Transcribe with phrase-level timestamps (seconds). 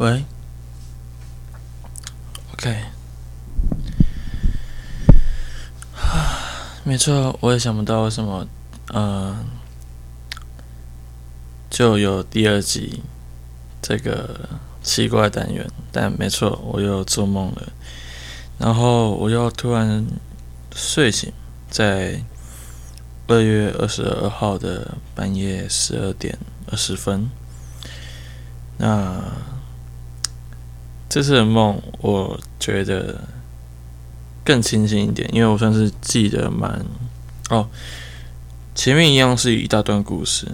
[0.00, 0.24] 喂
[2.54, 2.74] ，OK，
[5.94, 6.40] 啊
[6.84, 8.48] 没错，我也想不到为什么，
[8.94, 9.44] 呃，
[11.68, 13.02] 就有第二集
[13.82, 14.48] 这个
[14.82, 17.70] 奇怪单元，但没错，我又做梦了，
[18.56, 20.06] 然后我又突然
[20.74, 21.30] 睡醒，
[21.68, 22.24] 在
[23.26, 26.38] 二月二十二号的半夜十二点
[26.70, 27.30] 二十分，
[28.78, 29.49] 那。
[31.10, 33.22] 这次的梦，我觉得
[34.44, 36.86] 更清醒一点，因为我算是记得蛮
[37.48, 37.68] 哦。
[38.76, 40.46] 前面一样是一大段故事，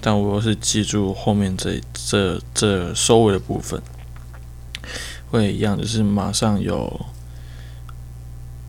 [0.00, 3.82] 但我是记住后面这这这收尾的部分，
[5.30, 7.04] 会一样，就是马上有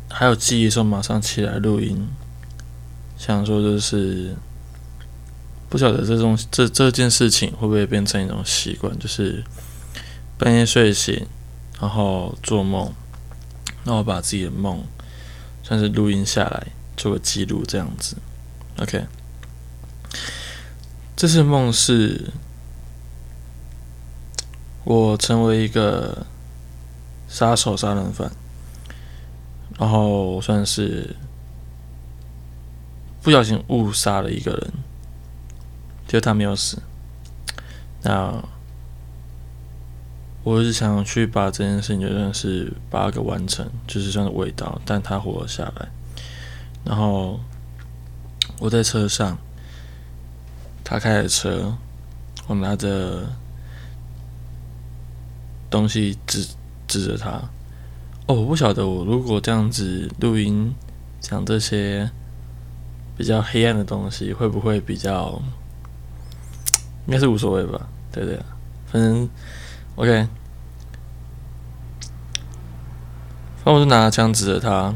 [0.10, 2.06] 还有记忆的时候，马上起来录音。
[3.18, 4.36] 想说就是
[5.70, 9.42] 不晓得这种这这件事情会不会变成一种习惯，就是。
[10.40, 11.28] 半夜睡醒，
[11.82, 12.94] 然后做梦，
[13.84, 14.82] 那我把自己的梦
[15.62, 18.16] 算是录音下来，做个记录，这样子。
[18.78, 19.06] OK，
[21.18, 22.32] 这次梦是
[24.86, 26.26] 我成为一个
[27.28, 28.32] 杀手、杀人犯，
[29.78, 31.18] 然后算是
[33.22, 34.72] 不小心误杀了一个人，
[36.08, 36.82] 就他没有死。
[38.04, 38.42] 那。
[40.50, 45.88] 我是想去把这件事情就算是把它给完成，就是算是味道，但他活了下来。
[46.84, 47.40] 然后
[48.58, 49.38] 我在车上，
[50.84, 51.78] 他开着车，
[52.48, 53.30] 我拿着
[55.70, 56.48] 东西指
[56.88, 57.30] 指着他。
[58.26, 60.74] 哦，我不晓得我如果这样子录音
[61.20, 62.10] 讲这些
[63.16, 65.40] 比较黑暗的东西，会不会比较
[67.06, 67.88] 应该是无所谓吧？
[68.12, 68.40] 对对，
[68.88, 69.30] 反正。
[69.96, 70.26] OK，
[73.64, 74.96] 然后我就拿枪指着他，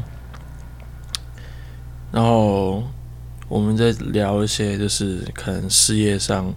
[2.10, 2.82] 然后
[3.48, 6.52] 我们在聊一些，就是可能事业上，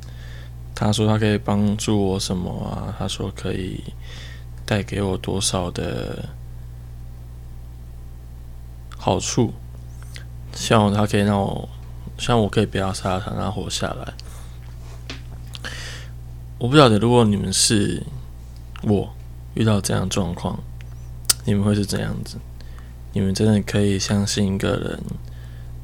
[0.73, 2.95] 他说他可以帮助我什么啊？
[2.97, 3.83] 他说可以
[4.65, 6.29] 带给我多少的
[8.97, 9.53] 好处？
[10.53, 11.69] 希望他可以让我，
[12.17, 14.13] 希望我可以不要杀他，让他活下来。
[16.57, 18.03] 我不晓得，如果你们是。
[18.83, 19.11] 我
[19.55, 20.59] 遇到这样状况，
[21.47, 22.37] 你们会是怎样子？
[23.13, 25.01] 你们真的可以相信一个人？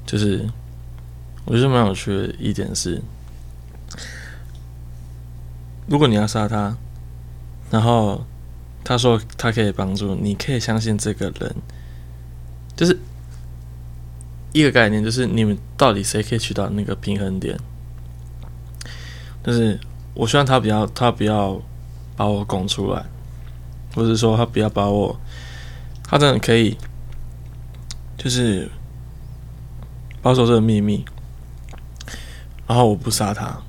[0.06, 0.48] 就是
[1.46, 3.02] 我觉得蛮有趣的一点是，
[5.88, 6.78] 如果你要杀他，
[7.72, 8.24] 然后
[8.84, 11.56] 他说他可以帮助，你可以相信这个人，
[12.76, 13.00] 就是
[14.52, 17.58] 一个概念，就是你们到底谁可以取到那个平衡点？
[19.44, 19.80] 就是
[20.14, 21.60] 我希望他不要，他不要。
[22.16, 23.04] 把我拱出来，
[23.96, 25.20] 或者说他不要把我，
[26.14, 26.78] 他真的可以，
[28.16, 28.70] 就是
[30.22, 31.04] 保守这个秘密，
[32.68, 33.60] 然后我不杀他，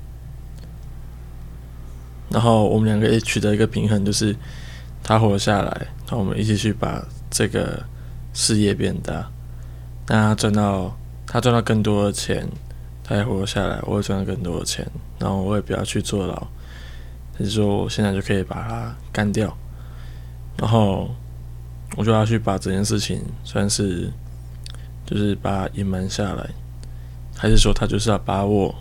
[2.29, 4.35] 然后我们两个也取得一个平衡，就是
[5.01, 7.83] 他活下来，然后我们一起去把这个
[8.31, 9.27] 事业变大，
[10.07, 10.95] 让他赚到
[11.25, 12.47] 他赚到更多的钱，
[13.03, 16.47] 他也活下来，我也赚到更多的钱，然后我也不要去坐牢。
[17.35, 19.57] 还是说，我现在就可以把他干掉，
[20.57, 21.09] 然后
[21.95, 24.11] 我就要去把这件事情算是，
[25.05, 26.49] 就是把它隐瞒下来，
[27.35, 28.73] 还是说他就是要把我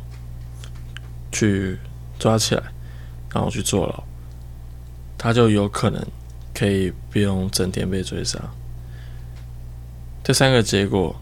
[1.31, 1.79] 去
[2.19, 2.63] 抓起来，
[3.33, 4.03] 然后去坐牢，
[5.17, 6.05] 他就有可能
[6.53, 8.39] 可以不用整天被追杀。
[10.23, 11.15] 这三个结果，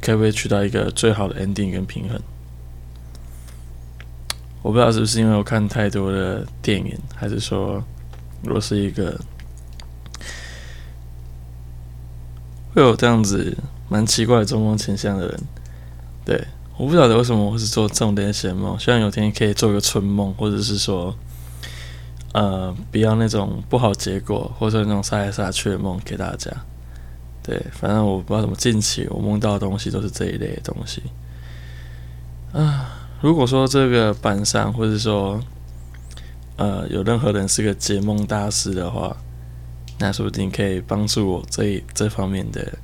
[0.00, 2.18] 可不可以取到一个最好的 ending 跟平衡？
[4.62, 7.84] 我不知道是不是因为我看太多的电影，还是说
[8.44, 9.20] 我是一个
[12.74, 13.56] 会有这样子
[13.88, 15.40] 蛮奇怪的中梦倾向的人。
[16.24, 16.44] 对，
[16.76, 21.14] 我不晓得为什么我是做这种类型的梦，希望有天可以做一个春梦，或者是说，
[22.32, 26.50] 呃，不要那种不好结果，或者那种杀来杀去的梦给大家。
[27.42, 31.02] 对，反正我不知道怎么近期我梦到的东西都是这一类的东西。
[32.52, 33.00] 啊。
[33.20, 35.40] 如果说这个板上，或者说，
[36.56, 39.16] 呃，有任何人是个解梦大师的话，
[39.98, 42.78] 那说不定可以帮助我这这方面的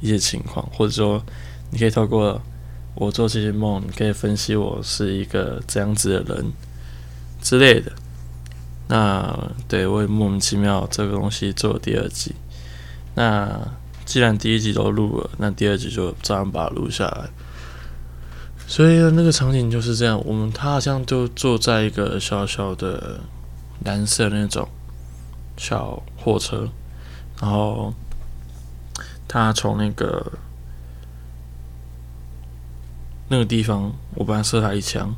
[0.00, 1.22] 一些情况，或者说，
[1.70, 2.40] 你可以透过
[2.94, 6.52] 我做这些梦，你可以分析我是一个这样子的人
[7.40, 7.92] 之类的。
[8.88, 12.34] 那对我也莫名其妙这个东西做第二集。
[13.14, 13.68] 那
[14.04, 17.30] 既然第一集都录了，那第二集就照样把它录下来。
[18.66, 23.20] 所以那个场景就是这样，我们他好像就坐在一个小小的
[23.84, 24.68] 蓝色那种
[25.56, 26.68] 小货车，
[27.40, 27.92] 然后
[29.28, 30.32] 他从那个
[33.28, 35.14] 那个地方，我本来射他一枪，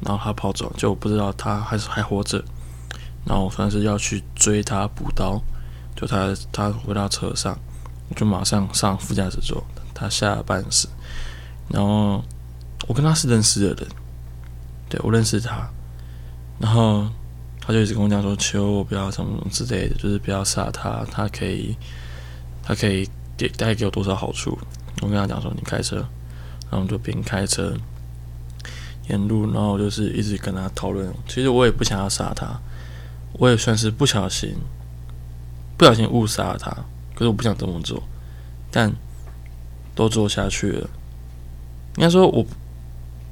[0.00, 2.42] 然后他跑走，就我不知道他还是还活着，
[3.24, 5.40] 然后我算是要去追他补刀，
[5.94, 7.58] 就他他回到车上，
[8.08, 10.88] 我就马上上副驾驶座，他下半死，
[11.68, 12.22] 然后
[12.88, 13.92] 我跟他是认识的人，
[14.88, 15.70] 对我认识他，
[16.58, 17.06] 然后
[17.66, 21.76] 他就一直跟我讲说，求我不要什么什么之类的，就是不要杀他，他可以
[22.62, 24.58] 他可以给带给我多少好处，
[25.02, 26.04] 我跟他讲说，你开车。
[26.70, 27.72] 然后就边开车
[29.08, 31.14] 沿路，然后就是一直跟他讨论。
[31.28, 32.58] 其实我也不想要杀他，
[33.34, 34.56] 我也算是不小心
[35.76, 36.70] 不小心误杀了他。
[37.14, 38.02] 可是我不想这么做，
[38.72, 38.92] 但
[39.94, 40.90] 都做下去了。
[41.96, 42.44] 应该说，我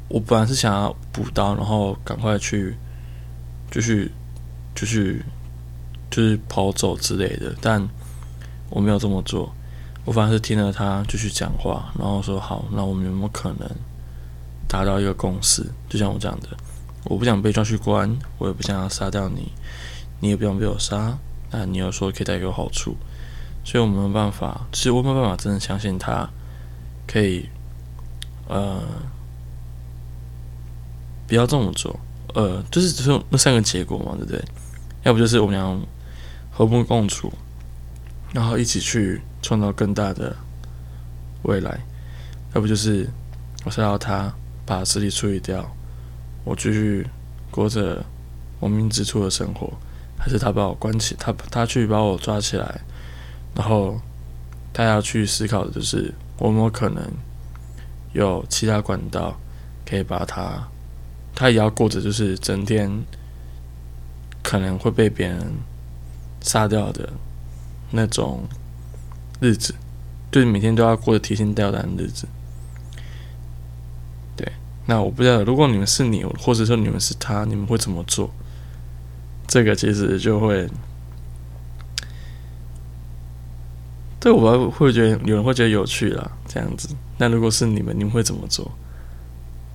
[0.06, 2.76] 我本来是想要补刀，然后赶快去
[3.72, 4.12] 继续
[4.74, 5.24] 就是
[6.10, 7.88] 就是跑走之类的，但
[8.70, 9.54] 我没有这么做。
[10.04, 13.70] 我反而是听了他继续讲话，然后说好，那我们有没有可能
[14.66, 15.64] 达到一个共识？
[15.88, 16.48] 就像我讲的，
[17.04, 19.52] 我不想被抓去关，我也不想要杀掉你，
[20.18, 21.16] 你也不用被我杀。
[21.52, 22.96] 那你又说可以带给我好处，
[23.62, 26.28] 所以我没有办法，其实我没有办法真的相信他
[27.06, 27.48] 可以，
[28.48, 28.82] 呃，
[31.28, 32.00] 不要这么做，
[32.34, 34.42] 呃，就是只有那三个结果嘛，对不对？
[35.02, 35.80] 要不就是我们俩
[36.50, 37.32] 和睦共处。
[38.32, 40.34] 然后一起去创造更大的
[41.42, 41.80] 未来，
[42.54, 43.06] 要不就是
[43.64, 44.32] 我杀掉他，
[44.64, 45.70] 把尸体处理掉，
[46.44, 47.06] 我继续
[47.50, 48.02] 过着
[48.60, 49.70] 亡命之初的生活，
[50.18, 52.80] 还是他把我关起，他他去把我抓起来，
[53.54, 54.00] 然后
[54.72, 57.04] 他要去思考的就是，我有没有可能
[58.14, 59.38] 有其他管道
[59.84, 60.66] 可以把他，
[61.34, 62.90] 他也要过着就是整天
[64.52, 65.50] 可能会被别人
[66.42, 67.08] 杀掉的。
[67.94, 68.46] 那种
[69.40, 69.74] 日子，
[70.30, 72.26] 就是每天都要过着提心吊胆的日子。
[74.36, 74.52] 对，
[74.84, 78.30] 那我不知道，如果你们是你，或者说你们是他，你们会怎么做？
[79.46, 80.68] 这个其实就会，
[84.20, 86.94] 对我会觉得有人会觉得有趣啦，这样子。
[87.16, 88.70] 那如果是你们，你们会怎么做？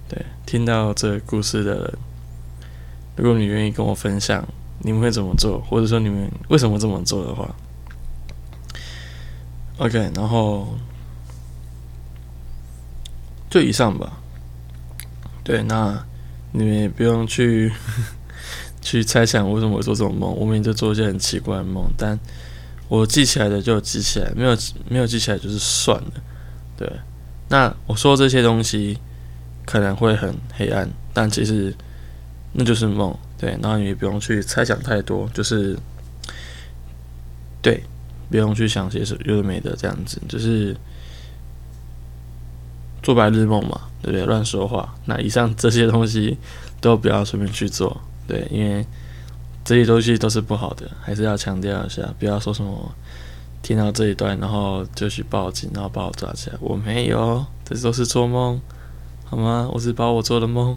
[0.07, 1.97] 对，听到这个故事的人，
[3.15, 4.47] 如果你愿意跟我分享，
[4.79, 5.59] 你们会怎么做？
[5.61, 7.53] 或者说你们为什么这么做的话
[9.77, 10.67] ？OK，然后
[13.49, 14.19] 就以上吧。
[15.43, 16.05] 对，那
[16.51, 17.71] 你们也不用去
[18.81, 20.35] 去猜想为什么会做这种梦。
[20.35, 22.17] 我们就做一些很奇怪的梦，但
[22.87, 24.57] 我记起来的就记起来，没有
[24.89, 26.11] 没有记起来就是算了。
[26.77, 26.91] 对，
[27.49, 28.97] 那我说这些东西
[29.65, 31.75] 可能会很黑暗，但其实
[32.53, 33.17] 那就是梦。
[33.37, 35.77] 对，然后你也不用去猜想太多，就是
[37.61, 37.83] 对。
[38.29, 40.75] 不用去想些什么有的没的这样子，就是
[43.01, 44.25] 做白日梦嘛，对不对？
[44.25, 44.93] 乱说话。
[45.05, 46.37] 那以上这些东西
[46.81, 48.85] 都不要随便去做，对，因为
[49.63, 52.93] 这些东西都是不好的，还是要强调一下，不要说什么
[53.61, 56.57] 听到这一段然后就去报警，然后把我抓起来。
[56.59, 58.59] 我没有，这都是做梦，
[59.23, 59.69] 好吗？
[59.71, 60.75] 我是把我做的梦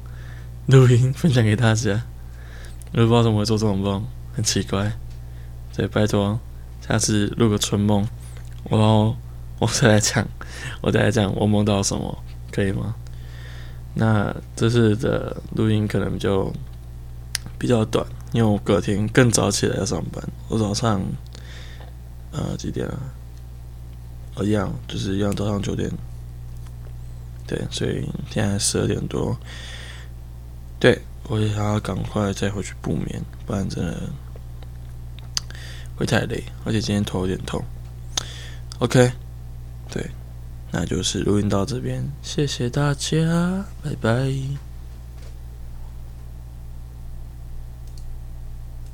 [0.67, 2.03] 录音分享给大家。
[2.93, 4.05] 我不知道怎么会做这种梦，
[4.35, 4.93] 很奇怪，
[5.73, 6.39] 所以拜托。
[6.87, 8.05] 下次录个春梦，
[8.69, 9.15] 然后
[9.61, 10.27] 我再来讲，
[10.81, 12.19] 我再来讲我梦到什么，
[12.51, 12.97] 可以吗？
[13.95, 16.53] 那这次的录音可能就
[17.59, 20.23] 比较短，因为我隔天更早起来要上班。
[20.49, 21.01] 我早上
[22.33, 22.99] 呃几点啊？
[24.43, 25.89] 一样，就是一样早上九点。
[27.47, 29.37] 对，所以现在十二点多。
[30.81, 34.11] 对，我也想要赶快再回去补眠，不然真的。
[35.97, 37.63] 会太累，而且今天头有点痛。
[38.79, 39.13] OK，
[39.91, 40.11] 对，
[40.71, 44.70] 那就是录音到这边，谢谢大家，拜拜。